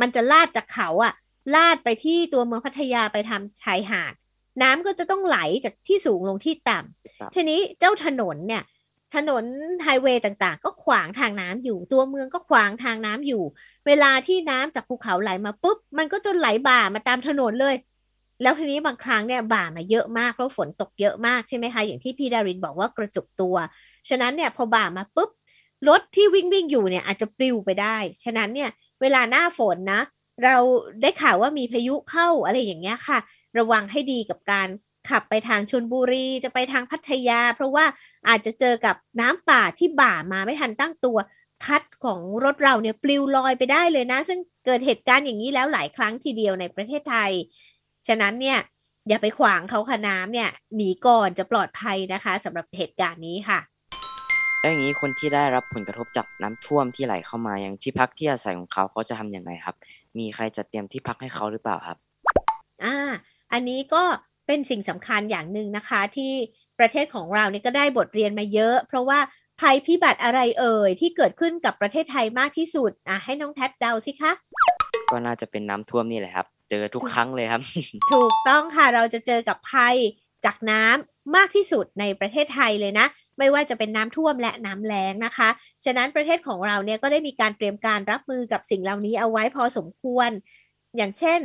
[0.01, 1.13] มันจะลาดจากเขาอะ
[1.55, 4.15] ลาดไปที่ตัวเมืองพัทยาไปทำชายหาด
[4.63, 8.63] น้ำก็จะต้องไหลจากที่สูงลงที่ต่ำครับทีนี้เจ้าถนนเนี่ย
[9.15, 9.45] ถนน
[9.83, 13.43] ไฮเวย์ต่างๆ ก็ขวางทางน้ำอยู่ ตัวเมืองก็ขวางทางน้ำอยู่
[13.87, 17.75] เวลาที่น้ำจากภูเขาไหลมาปุ๊บ มันก็จะไหลบ่ามาตามถนนเลย
[18.43, 23.57] แล้วทีนี้บางครั้งเนี่ยบ่ามาเยอะมากเพราะฝนตกเยอะมากใช่ไหมคะอย่างที่พี่ดารินบอกว่ากระจุกตัว
[24.09, 25.31] ฉะนั้นเนี่ยพอบ่ามาปุ๊บ
[25.89, 30.01] รถที่วิ่งวิ่งอยู่เนี่ยอาจจะปลิวไปได้ ฉะนั้นเนี่ยเวลาหน้าฝนนะ
[30.45, 30.57] เรา
[31.03, 33.19] ได้ข่าวว่ามีพายุเข้าอะไรอย่างเงี้ยค่ะ
[33.59, 34.69] ระวังให้ดีกับการ
[35.11, 37.85] ขับไปทางชนบุรีจะไปทางพัทยา เพราะว่า
[38.29, 41.19] อาจจะเจอกับน้ำป่าที่บ่ามาไม่ทันตั้งตัว
[41.63, 47.33] พัดของรถเราเนี่ยปลิวลอยไปได้เลยนะ ซึ่งเกิดเหตุการณ์อย่างนี้แล้วหลายครั้งทีเดียวในประเทศไทย
[48.09, 48.59] ฉะนั้นเนี่ย
[49.09, 53.61] อย่าไปขวางเขาค่ะน้ำเนี่ยหนีก่อนจะปลอดภัยนะคะสำหรับเหตุการณ์นี้ค่ะ
[54.61, 59.77] แล้วอย่างนี้คนที่ได้รับผลกระทบจากน้ำท่วมที่ไหลเข้ามายังที่พักที่อาศัยของเขาเขาจะทำยังไงครับ
[60.19, 61.97] มีใครจะเตรียมที่พักให้เขาหรือเปล่าครับ
[62.85, 62.97] อ่า
[63.53, 64.03] อันนี้ก็
[64.49, 66.33] เป็นสิ่งสำคัญอย่างหนึ่งนะคะ ที่
[66.79, 69.19] ประเทศของเราเนี่ยก็ได้บทเรียนมาเยอะ เพราะว่า
[69.61, 74.33] ภัยพิบัติอะไรเอ่ย ที่เกิดขึ้นกับประเทศไทยมากที่สุดอะให้น้องแท็ดเดาสิคะ
[75.11, 77.63] ก็น่าจะเป็นน้ำท่วมนี่แหละครับ เจอทุกครั้งเลยครับ
[78.13, 79.97] ถูกต้องค่ะเราจะเจอกับภัย
[80.45, 83.07] จากน้ำมากที่สุดในประเทศไทยเลยนะ
[83.39, 85.49] ไม่ว่าจะเป็นน้ำท่วมและน้ำแล้งนะคะ
[85.85, 90.31] ฉะนั้นประเทศของเราเนี่ยก็ได้มีการเตรียมการรับมือกับสิ่งเหล่านี้เอาไว้พอสมควร
[90.97, 91.41] อย่างเช่น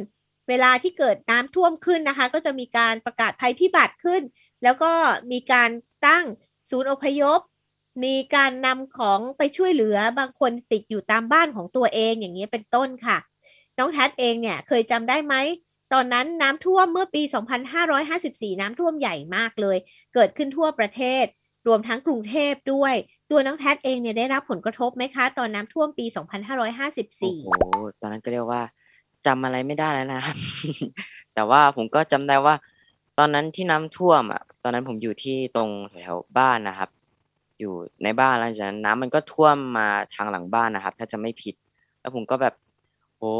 [0.50, 4.22] เวลาที่เกิดน้ำท่วมขึ้นนะคะ ก็จะมีการประกาศภัยพิบัติขึ้น
[4.64, 4.92] แล้วก็
[5.32, 5.70] มีการ
[6.08, 6.26] ตั้ง
[6.70, 7.40] ศูนย์อพยพ
[8.04, 13.18] มีการนำของไปช่วยเหลือบางคนติดอยู่ตามบ้านของตัวเองอย่างนี้เป็นต้นค่ะ
[13.78, 15.36] น้องแทดเองเนี่ยเคยจำได้ไหม
[15.94, 17.22] ตอนนั้นน้ำท่วมเมื่อปี
[17.92, 19.78] 2554 น้ำท่วมใหญ่มากเลย
[20.14, 21.26] เกิดขึ้นทั่วประเทศ
[21.68, 22.94] รวมทั้งกรุงเทพด้วย
[23.32, 26.24] ตัวน้องแทดเองเนี่ยได้รับผลกระทบไหมคะ ตอนน้ำท่วมปีโอ้
[27.70, 28.64] โห2554ตอนนั้นก็เรียกว่า
[29.28, 30.38] จำอะไรไม่ได้แล้วนะครับ
[31.34, 32.56] แต่ว่าผมก็จำได้ว่า
[33.18, 35.70] ตอนนั้นที่น้ำท่วมอะ ตอนนั้นผมอยู่ที่ตรง
[36.02, 36.90] แถวบ้านนะครับ
[37.60, 41.56] อยู่ในบ้านแล้วจากนั้นน้ำมันก็ท่วมมาทางหลังบ้านนะครับ ถ้าจะไม่ผิด
[42.02, 42.54] แล้วผมก็แบบ
[43.20, 43.34] โอ้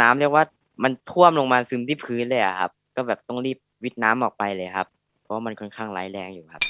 [0.00, 0.44] น้ำเรียกว่า
[0.82, 4.86] มันท่วมลงมาซึมที่พื้นเลยอะครับ ก็แบบต้องรีบวิทน้ำออกไปเลยครับ
[5.22, 6.62] เพราะมันค่อนข้างร้ายแรงอยู่ครับ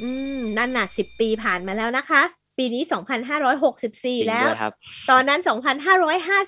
[0.00, 2.22] อืมนั่นน่ะ10ปีผ่านมาแล้วนะคะ
[2.58, 3.02] ปีนี้จริง
[4.24, 4.72] 2564 แล้วด้วยครับ
[5.10, 5.40] ตอนนั้น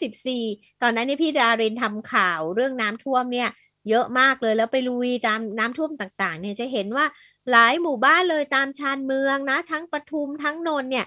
[0.07, 3.49] 2554 ตอนนั้นนี่พี่ดารินทำข่าวเรื่องน้ำท่วมเนี่ย
[3.89, 7.07] เยอะมากเลยแล้วไปลุยตามน้ำท่วมต่างๆ เนี่ยจะเห็นว่า
[7.51, 11.07] หลายหมู่บ้านเลยตามชานเมืองนะ ทั้งปทุมทั้งนนท์เนี่ย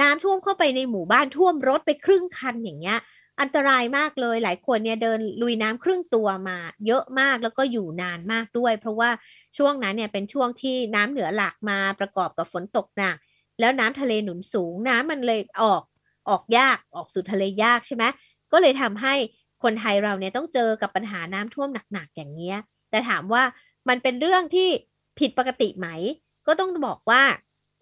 [0.00, 2.98] น้ำท่วมเข้าไปในหมู่บ้านท่วมรถไปครึ่งคันอย่างเงี้ย
[3.40, 9.10] อันตรายมากเลยหลายคนเนี่ยเดินลุยน้ำครึ่งตัวมา เยอะมากแล้วก็อยู่นานมากด้วย เพราะว่า
[9.56, 13.16] ช่วงนั้นเนี่ยเป็นช่วงที่น้ำเหนือหลากมาประกอบกับฝนตกหนัก
[13.60, 15.82] แล้วน้ำทะเลหนุนสูงน้ำมันเลยออก
[16.28, 18.04] ออกยากออกสู่ทะเลยากใช่ไหม
[18.52, 19.14] ก็เลยทำให้
[19.62, 22.58] คนไทยเราเนี่ยต้องเจอกับปัญหาน้ำท่วมหนักๆอย่างเงี้ย
[22.90, 23.42] แต่ถามว่า
[23.88, 24.68] มันเป็นเรื่องที่
[25.18, 25.88] ผิดปกติไหม
[26.46, 27.22] ก็ต้องบอกว่า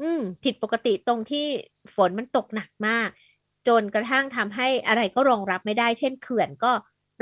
[0.01, 1.47] อืม ผิดปกติตรงที่
[1.95, 3.09] ฝนมันตกหนักมาก
[3.69, 6.73] จนกระทั่งทำให้อะไรก็รองรับไม่ได้ เช่นเขื่อนก็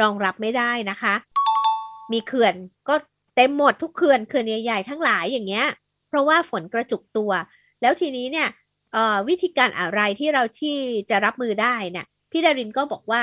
[0.00, 1.14] รองรับไม่ได้นะคะ
[2.12, 2.54] มีเขื่อน
[2.88, 2.94] ก็
[3.36, 5.66] เต็มหมดทุกเขื่อนเขื่อนใหญ่ๆทั้งหลายอย่างเงี้ย
[6.08, 7.30] เพราะว่าฝนกระจุกตัว
[7.82, 8.48] แล้วทีนี้เนี่ย
[9.28, 10.76] วิธีการอะไรที่เราที่
[11.10, 13.22] จะรับมือได้เนี่ยพี่ดารินก็บอกว่า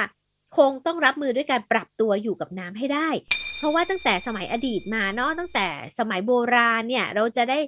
[0.57, 3.09] คงต้องรับมือด้วยการปรับตัวอยู่กับน้ำให้ได้
[3.57, 5.67] เพราะว่าตั้งแต่สมัยอดีตมาเนาะตั้งแต่
[5.99, 7.59] สมัยโบราณเนี่ยเราจะได้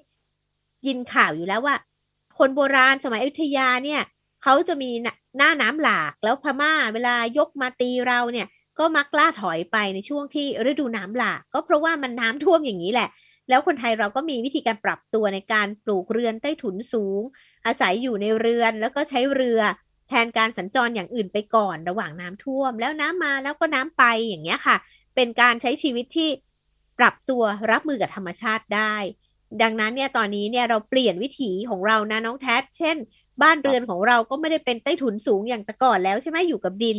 [0.88, 1.76] ยินข่าวอยู่แล้วว่า
[2.38, 4.02] คนโบราณสมัยอยุธยาเนี่ย
[4.44, 4.92] เขาจะมี
[5.38, 8.48] หน้าน้ำหลากแล้วพม่าเวลายกมาตีเราเนี่ย
[8.80, 13.10] ก็มักล่าถอยไปในช่วงที่ฤดูน้ำหลากก็เพราะว่ามันน้ำท่วมอย่างนี้แหละ
[13.50, 17.22] แล้วคนไทยเราก็มีวิธีการปรับตัวในการปลูกเรือนใต้ถุนสูง
[17.66, 19.60] อาศัยอยู่ในเรือนแล้วก็ใช้เรือ
[20.10, 24.76] แทนการสัญจรอย่างอื่นไปก่อนระหว่างน้ำท่วม แล้วน้ำมาแล้วก็น้ำไปอย่างเงี้ยค่ะ
[25.16, 26.30] เป็นการใช้ชีวิตที่
[27.00, 28.96] ปรับตัวรับมือกับธรรมชาติได้
[29.62, 32.98] ดังนั้นเนี่ยตอนนี้เนี่ยเราเปลี่ยนวิถีของเรานะน้องแท็เช่น
[33.42, 36.98] บ้านเรือนของเราก็ไม่ได้เป็นใต้ถุนสูงอย่างแต่ก่อนแล้วใช่ไหมอยู่กับดิน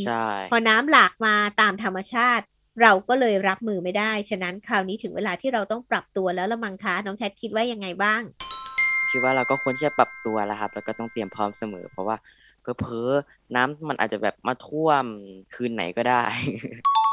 [0.51, 2.45] พอน้ำหลากมาตามธรรมชาติ
[2.83, 8.23] เราก็เลยรับมือไม่ได้ ฉะนั้นคราวนี้ถึงเวลาที่เราต้องปรับตัวแล้วละมังคะน้องแท็คิดว่ายังไงบ้าง
[9.11, 12.17] คิดว่าเราก็ควรจะปรับตัวแล้วครับ แล้วก็ต้องเตรียมพร้อมเสมอ เพราะว่า
[12.81, 15.05] เพอๆน้ำมันอาจจะแบบมาท่วม
[15.55, 16.25] คืนไหนก็ได้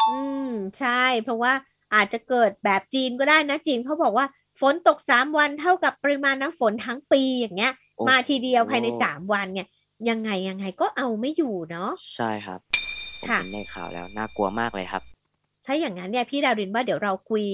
[0.10, 1.54] อืมใช่ เพราะว่า
[1.96, 4.26] อาจจะเกิดแบบจีนก็ได้นะจีนเขาบอกว่า
[4.62, 7.74] ฝนตกสามวันเท่ากับปริมาณน้ำฝนทั้งปีอย่างเงี้ย
[8.08, 9.68] มาทีเดียวภายในสามวันเนี่ย
[10.10, 12.60] ยังไงยังไงก็เอาไม่อยู่เนาะใช่ครับ
[13.20, 15.04] ผมเห็นในข่าวแล้วน่ากลัวมากเลยครับ
[15.68, 17.46] ถ้าอย่างนั้นเนี่ยพี่ดาวรินว่าเดี๋ยวเราคุย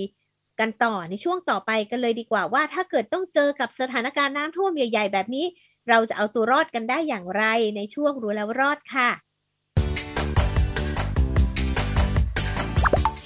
[0.60, 5.46] กันต่อในช่วงต่อไปกันเลยดีกว่าว่า ถ้าเกิดต้องเจอกับสถานการณ์น้ำท่วมใหญ่ ๆ แบบนี้
[5.90, 7.44] เราจะเอาตัวรอดกันได้อย่างไร
[7.76, 9.10] ในช่วงรู้แล้วรอดค่ะ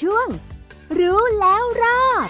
[0.01, 0.27] ช่วง
[0.99, 2.29] รู้แล้วรอด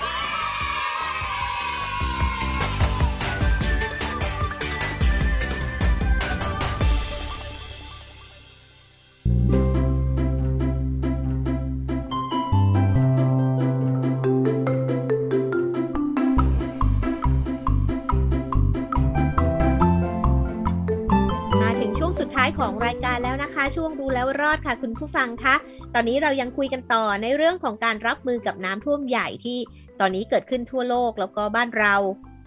[22.60, 25.56] ของรายการแล้วนะคะ ช่วงดูแล้วรอดค่ะ คุณผู้ฟังคะ
[25.94, 29.58] ตอนนี้เรายังคุยกันต่อในเรื่องของการรับมือกับน้ำท่วมใหญ่ที่
[30.00, 31.96] ตอนนี้เกิดขึ้นทั่วโลกแล้วก็บ้านเรา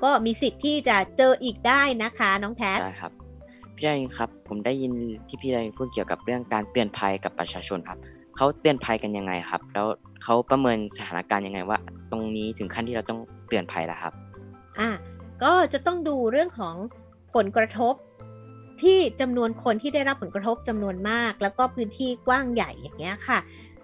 [0.02, 3.12] ก็มีสิทธิ์ที่จะเจออีกได้นะคะ น้องแท็ใช่ครับ
[3.76, 4.92] พี่ดายินครับ ผมได้ยิน
[5.28, 7.98] ที่พี่ดายินพูดเกี่ยวกับเรื่องการเตือนภัยกับประชาชนครับ
[8.36, 9.86] เขาเตือนภัยกันยังไงครับ แล้ว
[10.22, 11.78] เขาประเมินสถานการณ์ยังไงว่า
[12.10, 14.12] ตรงนี้ถึงขั้นที่เราต้องเตือนภัยแล้วครับ
[14.78, 14.88] อ่า
[15.42, 16.74] ก็จะต้องดูเรื่องของ
[17.34, 17.94] ผลกระทบ
[18.84, 23.38] ที่จำนวนคนที่ได้รับผลกระทบจำนวนมาก แล้วก็พื้นที่กว้างใหญ่อย่างเงี้ยค่ะ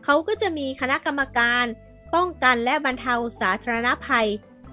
[0.04, 1.64] เขาก็จะมีคณะกรรมการ
[2.14, 4.28] ป้องกันและบรรเทาสาธารณภัย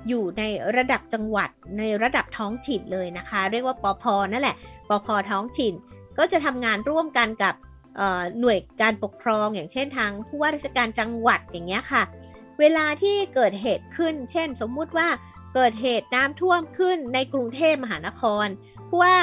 [0.08, 0.44] อยู่ใน
[0.76, 4.56] ระดับจังหวัดในระดับท้องถิ่นเลยนะคะ เรียกว่าปอพนั่นแหละ
[4.90, 5.74] ปอพท้องถิ่น
[6.18, 7.56] ก็จะทำงานร่วมกันกับ
[8.40, 12.04] หน่วยการปกครองอย่างเช่นทางผู้ว่าราชการจังหวัดอย่างเงี้ยค่ะ
[12.60, 15.08] เวลาที่เกิดเหตุขึ้น เช่น สมมุติว่า
[15.56, 18.48] เกิดเหตุน้ำท่วมขึ้นในกรุงเทพมหานคร
[18.90, 19.16] ผู้ว่า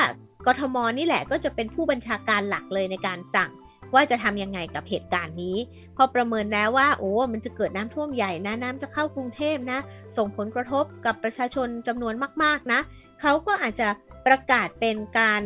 [0.47, 3.51] กทมนี่แหละก็จะเป็นผู้บัญชาการหลักเลยในการสั่ง
[3.95, 5.57] ว่าจะทำยังไงกับเหตุการณ์นี้
[5.97, 9.79] พอประเมินแล้วว่าโอ้ มันจะเกิดน้ำท่วมใหญ่นะ น้ำจะเข้ากรุงเทพนะ
[10.17, 12.81] ส่งผลกระทบกับประชาชนจำนวนมาก ๆ นะ
[13.21, 13.89] เขาก็อาจจะ
[14.27, 15.43] ประกาศเป็นการ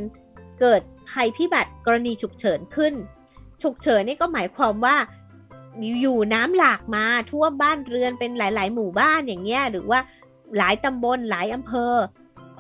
[0.61, 2.95] เกิดภัยพิบัติกรณีฉุกเฉินขึ้น
[3.63, 4.97] ฉุกเฉินนี่ก็หมายความว่า
[6.01, 10.01] อยู่น้ำหลากมาทั่วบ้านเรือนเป็นหลาย ๆ หมู่บ้านอย่างเงี้ยหรือว่า
[10.59, 11.95] หลายตำบลหลายอำเภอ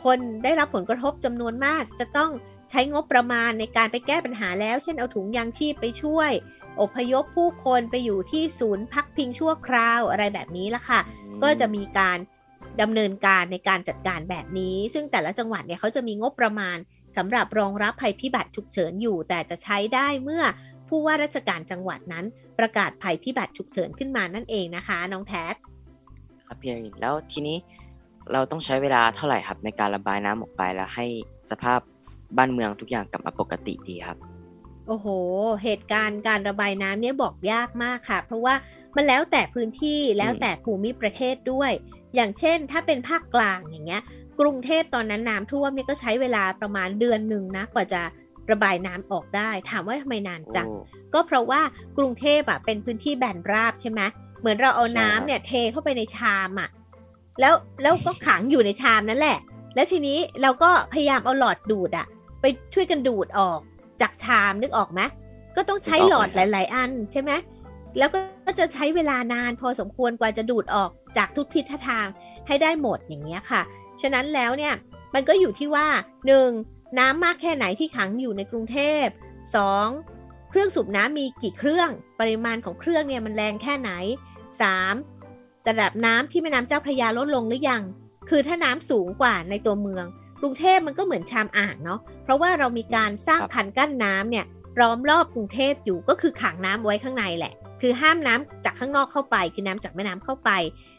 [0.04, 2.30] คนได้รับผลกระทบจำนวนมาก จะต้อง
[2.70, 6.30] ใช้งบประมาณในการไปแก้ปัญหาแล้ว เช่นเอาถุงยางชีพไปช่วย
[6.80, 11.00] อพยพผู้คนไปอยู่ที่ศูนย์พักพิงชั่วคราวอะไรแบบนี้ละค่ะ
[11.42, 12.18] ก็จะมีการ
[12.80, 16.76] ดำเนินการในการจัดการแบบนี้ ซึ่งแต่ละจังหวัดเนี่ยเขาจะมีงบประมาณ
[17.16, 20.44] สำหรับรองรับภัยพิบัติฉุกเฉินอยู่ แต่จะใช้ได้เมื่อ
[20.88, 22.24] ผู้ว่าราชการจังหวัดนั้น
[22.58, 25.46] ประกาศภัยพิบัติฉุกเฉินขึ้นมานั่นเองนะคะ น้องแท็
[26.46, 27.56] ครับพี่แล้วทีนี้
[28.32, 31.06] เราต้องใช้เวลาเท่าไหร่ครับ ในการระบายน้ำออกไปแล้วให้
[31.50, 31.80] สภาพ
[32.37, 34.18] บ้านเมืองทุกอย่างกลับมาปกติดีครับ
[34.88, 35.06] โอ้โห
[35.62, 38.54] เหตุการณ์การระบายน้ำเนี่ยบอกยากมากค่ะ เพราะว่า
[38.96, 41.72] มันแล้วแต่พื้นที่แล้วแต่ภูมิประเทศด้วย
[42.14, 44.02] อย่างเช่น ถ้าเป็นภาคกลางอย่างเงี้ย
[44.40, 48.02] กรุงเทพตอนนั้นน้ำท่วมเนี่ยก็ใช้เวลาประมาณเดือนหนึ่งนะกว่าจะ
[48.50, 50.68] ระบายน้ำออกได้ ถามว่าทำไมนานจัง
[51.14, 51.60] ก็เพราะว่า
[51.98, 54.00] กรุงเทพอะเป็นพื้นที่แบนราบใช่ไหม
[54.40, 56.68] เหมือนเราเอาน้ำเนี่ยเทเข้าไปในชามอะ
[57.40, 59.38] แล้วแล้วก็ขังอยู่ในชามนั่นแหละ
[59.74, 62.06] แล้วทีนี้เราก็พยายามเอาหลอดดูดอะ
[62.40, 62.44] ไป
[62.74, 63.58] ช่วยกันดูดออก
[64.00, 65.00] จากชามนึกออกไหม
[65.56, 67.32] ก็ต้องใช้หลอดหลาย ๆ อันใช่ไหม
[67.98, 68.10] แล้ว
[68.46, 72.06] ก็จะใช้เวลานานพอสมควรกว่าจะดูดออกจากทุกทิศทาง
[72.46, 73.62] ให้ได้หมดอย่างเงี้ยค่ะ
[74.02, 74.74] ฉะนั้นแล้วเนี่ย
[75.14, 75.86] มันก็อยู่ที่ว่า
[76.42, 76.98] 1.
[76.98, 79.06] น้ำมากแค่ไหนที่ขังอยู่ในกรุงเทพ
[79.78, 80.48] 2.
[80.50, 83.90] เครื่องสูบน้ำมีกี่เครื่อง ปริมาณของเครื่องเนี่ยมันแรงแค่ไหน
[84.70, 85.13] 3.
[85.68, 87.83] ระดับน้ำที่แม่น้ำเจ้าพระยาลดลงหรือยัง
[88.29, 90.05] คือถ้าน้ำสูงกว่าในตัวเมือง
[90.40, 94.46] กรุงเทพมันก็เหมือนชามอ่างเนาะ เพราะว่าเรามีการสร้างคันกั้นน้ำเนี่ย
[94.81, 100.50] ล้อมรอบกรุงเทพอยู่ก็คือขังน้ำไว้ข้างในแหละ คือห้ามน้ำจากข้างนอกเข้าไป คือน้ำจากแม่น้ำเข้าไป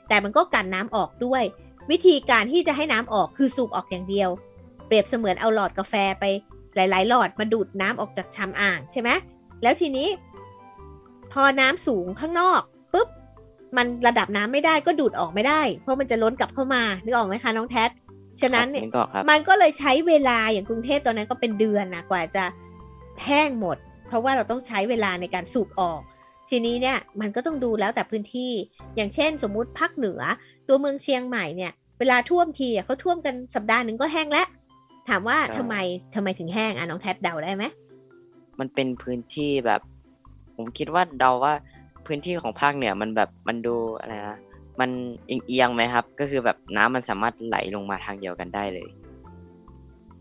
[0.08, 1.44] แต่มันก็กันน้ำออกด้วย
[1.92, 4.30] วิธีการที่จะให้น้ำออกคือสูบออกอย่างเดียว
[4.88, 6.26] เปรียบเสมือนเอาหลอดกาแฟไป
[6.76, 9.10] หลาย ๆ หลอดมาดูดน้ำออกจากชามอ่างใช่ไหม
[9.64, 10.10] แล้วทีนี้
[11.32, 12.62] พอน้ำสูงข้างนอก
[13.78, 17.86] มันระดับน้ำไม่ได้ก็ดูดออกไม่ได้ เพราะมันจะล้นกลับเข้ามานึกออกไหมคะน้องแท็
[18.42, 18.84] ฉะนั้นเนี่ย
[19.30, 22.44] มันก็เลยใช้เวลาอย่างกรุงเทพตอนนั้นก็เป็นเดือนนะกว่าจะ
[23.26, 26.02] แห้งหมด เพราะว่าเราต้องใช้เวลาในการสูบออก
[26.50, 28.52] ทีนี้เนี่ยมันก็ต้องดูแล้วแต่พื้นที่
[28.96, 30.22] อย่างเช่น สมมุติภาคเหนือ
[30.68, 34.48] ตัวเมืองเชียงใหม่เนี่ย เวลาท่วมทีเขาท่วมกันสัปดาห์หนึ่งก็แห้งแล้ว
[35.10, 35.76] ถามว่าทำไม
[36.16, 37.64] ทำไมถึงแห้งอะน้องแท็เดาได้ไหม
[38.60, 39.82] มันเป็นพื้นที่แบบ
[40.56, 41.54] ผมคิดว่าเดาว่า
[42.08, 44.38] พื้นที่ของภาคเหนือมันแบบมันดูอะไรนะ
[44.80, 44.90] มัน
[45.28, 48.90] เอียงไหมครับ ก็คือแบบน้ำมันสามารถไหลลงมาทางเดียวกันได้เลย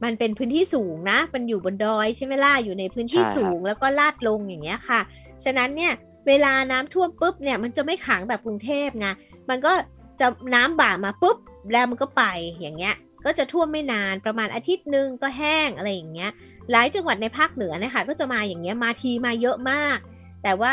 [0.04, 5.00] มันเป็นพื้นที่สูงนะ มันอยู่บนดอยใช่ไหมล่ะอยู่ในพื้นที่สูงแล้วก็ลาดลงอย่างเงี้ยค่ะ
[5.44, 5.92] ฉะนั้นเนี่ย
[6.26, 9.06] เวลาน้ำท่วมปุ๊บเนี่ยมันจะไม่ขังแบบกรุงเทพไง
[9.50, 9.72] มันก็
[10.20, 11.36] จะน้ำบ่ามาปุ๊บ
[11.72, 12.24] แล้วมันก็ไป
[12.60, 12.94] อย่างเงี้ย
[13.24, 16.30] ก็จะท่วมไม่นานประมาณอาทิตย์หนึ่งก็แห้งอะไรอย่างเงี้ย
[16.70, 19.98] หลายจังหวัดในภาคเหนือนะคะก็จะมาอย่างเงี้ยมาทีมาเยอะมาก
[20.42, 20.70] แต่ว่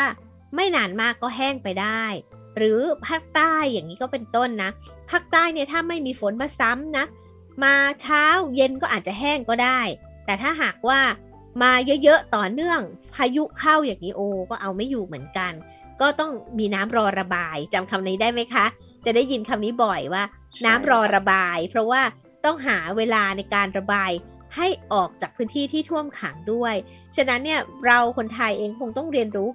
[0.54, 2.04] ไม่นานมากก็แห้งไปได้
[2.56, 4.70] หรือภาคใต้อย่างนี้ก็เป็นต้นนะ
[5.10, 7.04] ภาคใต้เนี่ยถ้าไม่มีฝนมาซ้ำนะ
[7.64, 9.80] มาเช้าเย็นก็อาจจะแห้งก็ได้
[10.26, 11.00] แต่ถ้าหากว่า
[11.62, 12.80] มาเยอะๆต่อเนื่อง
[13.14, 15.52] พายุเข้าอย่างนี้โอ ก็เอาไม่อยู่เหมือนกัน
[16.00, 18.66] ก็ต้องมีน้ำรอระบายจำคำนี้ได้ไหมคะ
[19.04, 20.22] จะได้ยินคำนี้บ่อยว่า
[20.66, 22.02] น้ำรอระบาย เพราะว่า
[22.44, 24.10] ต้องหาเวลาในการระบาย
[24.56, 26.74] ให้ออกจากพื้นที่ที่ท่วมขังด้วย
[27.16, 29.48] ฉะนั้นเนี่ยเราคนไทยเองคงต้องเรียนรู้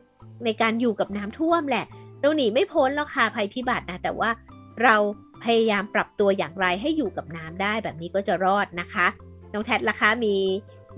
[0.45, 1.85] ในการอยู่กับน้ำท่วมแหละ
[2.19, 4.29] เราหนีไม่พ้นแล้วค่ะภัยพิบัตินะแต่ว่า
[4.83, 4.95] เรา
[5.43, 9.07] พยายามปรับตัวอย่างไรให้อยู่กับน้ำได้แบบนี้ก็จะรอดนะคะ
[9.53, 10.35] น้องแท็ล่ะคะมี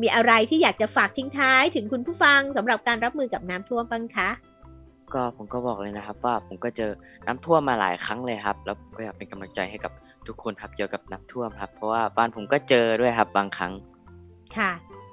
[0.02, 4.30] มีอะไรที่อยากจะฝากทิ้งท้ายถึงคุณผู้ฟังสำหรับการรับมือกับน้ำท่วมบ้างคะ
[5.14, 6.92] ก็ผมก็บอกเลยนะครับ ว่าผมก็เจอ
[7.28, 9.92] น้ำท่วมมาหลายครั้งเลยครับ แล้วก็อยากเป็นกำลังใจให้กับ
[10.28, 13.74] ทุกคนครับเกี่ยวกับน้ำท่วมครับ เพราะว่าบ้านผมก็เจอด้วยครับบางครั้ง
[14.58, 14.72] ค่ะ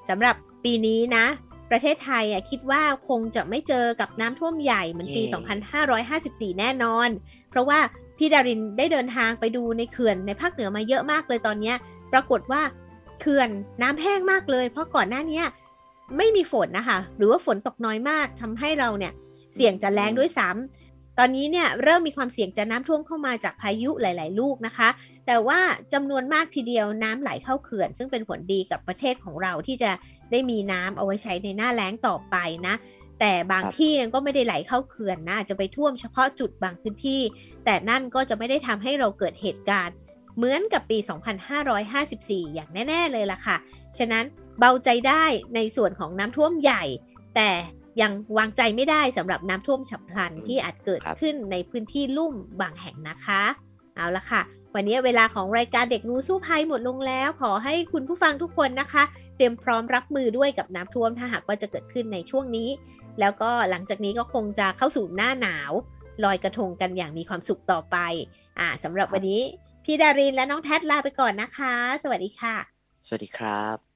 [0.09, 0.35] สำหรับ
[0.65, 1.25] ปีนี้นะ
[1.71, 5.23] ประเทศไทยอะคิดว่าคงจะไม่เจอกับน้ำท่วมใหญ่เหมือนปี
[5.91, 7.09] 2554 แน่นอน
[7.51, 7.79] เพราะว่า
[8.19, 11.73] พี่ดารินได้เดินทางไปดูในเขื่อนในภาคเหนือมาเยอะมากเลยตอนนี้
[12.13, 12.63] ปรากฏว่า
[13.21, 13.51] เขื่อน
[13.83, 15.43] น้ำแห้งมากเลย เพราะก่อนหน้านี้
[16.17, 19.13] ไม่มีฝนนะคะ หรือว่าฝนตกน้อยมากทำให้เราเนี่ย
[19.55, 20.86] เสี่ยงจะแรงด้วยซ้ำ
[21.19, 24.89] ตอนนี้เนี่ยเริ่มมีความเสี่ยงจะน้ำท่วมเข้ามาจากพายุหลาย ๆ ลูกนะคะ
[25.27, 25.61] แต่ว่า
[25.93, 29.91] จำนวนมากทีเดียวน้ำไหลเข้าเขื่อน ซึ่งเป็นผลดีกับประเทศของเราที่จะ
[30.31, 32.75] ได้มีน้ำเอาไว้ใช้ในหน้าแล้งต่อไปนะ
[33.21, 37.23] แต่บางที่ก็ไม่ได้ไหลเข้าเขื่อนนะจะไปท่วมเฉพาะจุดบางพื้นที่
[37.65, 39.97] แต่นั่นก็จะไม่ได้ทำให้เราเกิดเหตุการณ์
[40.37, 40.99] เหมือนกับปี
[41.77, 43.57] 2554 อย่างแน่ ๆ เลยล่ะค่ะ
[43.99, 44.25] ฉะนั้น
[44.59, 45.25] เบาใจได้
[45.55, 46.85] ในส่วนของน้ำท่วมใหญ่
[47.35, 47.51] แต่
[48.01, 53.43] ยังวางใจไม่ได้สำหรับน้ำท่วมฉับพลันที่อาจเกิดขึ้นในพื้นที่ลุ่มบางแห่งนะคะ
[53.97, 54.43] เอาละค่ะ
[54.75, 59.03] วันนี้เวลาของรายการเด็กรู้สู้ภัยหมดลงแล้ว ขอให้คุณผู้ฟังทุกคนนะคะ
[59.37, 62.69] เตรียมพร้อมรับมือด้วยกับน้ำท่วมถ้าหากว่าจะเกิดขึ้นในช่วงนี้
[63.21, 65.73] แล้วก็หลังจากนี้ก็คงจะเข้าสู่หน้าหนาว
[66.25, 67.97] ลอยกระทงกันอย่างมีความสุขต่อไป
[68.59, 69.43] อ่าสำหรับวันนี้
[69.85, 72.55] พี่ดารินและน้องแท็ลาไปก่อนนะคะ สวัสดีค่ะ
[73.07, 73.96] สวัสดีครับ